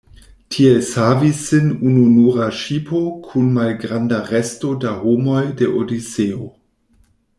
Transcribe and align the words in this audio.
Tiel 0.53 0.77
savis 0.85 1.41
sin 1.49 1.67
ununura 1.89 2.47
ŝipo 2.61 3.01
kun 3.27 3.51
malgranda 3.59 4.23
resto 4.33 4.73
da 4.87 4.95
homoj 5.03 5.45
de 5.61 5.69
Odiseo. 5.83 6.51